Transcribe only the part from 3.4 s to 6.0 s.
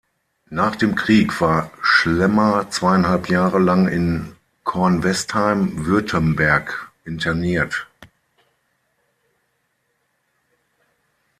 lang in Kornwestheim,